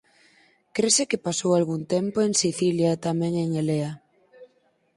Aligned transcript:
Crese 0.75 1.03
que 1.09 1.23
pasou 1.27 1.51
algún 1.53 1.81
tempo 1.95 2.17
en 2.27 2.33
Sicilia 2.43 2.89
e 2.95 3.01
tamén 3.07 3.33
en 3.43 3.49
Elea. 3.61 3.91